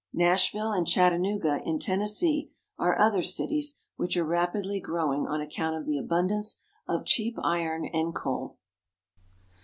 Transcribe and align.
Nashville 0.11 0.71
and 0.71 0.87
Chattanooga, 0.87 1.61
in 1.63 1.77
Tennessee, 1.77 2.49
are 2.79 2.97
other 2.97 3.21
cities 3.21 3.79
which 3.97 4.17
are 4.17 4.25
rapidly 4.25 4.79
growing 4.79 5.27
on 5.27 5.41
account 5.41 5.75
of 5.75 5.85
the 5.85 5.99
abundance 5.99 6.57
of 6.87 7.05
cheap 7.05 7.37
iron 7.43 7.85
and 7.85 8.15
coal. 8.15 8.57